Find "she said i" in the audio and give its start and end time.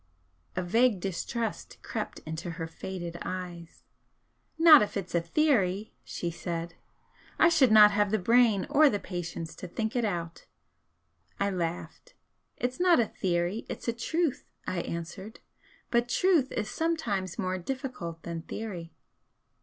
6.03-7.49